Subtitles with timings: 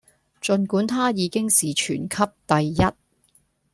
[0.41, 2.17] 儘管她已經是全級
[2.47, 2.83] 第一